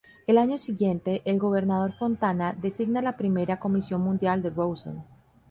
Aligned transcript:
Al 0.27 0.39
año 0.39 0.57
siguiente, 0.57 1.21
el 1.25 1.37
gobernador 1.37 1.93
Fontana 1.93 2.57
designa 2.59 3.03
la 3.03 3.17
primera 3.17 3.59
comisión 3.59 4.01
municipal 4.01 4.41
de 4.41 4.49
Rawson. 4.49 5.03